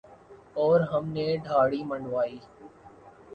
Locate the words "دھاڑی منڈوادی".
1.45-2.37